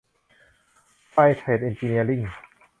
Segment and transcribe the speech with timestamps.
[1.09, 2.21] ไฟร์เทรดเอ็นจิเนียริ่ง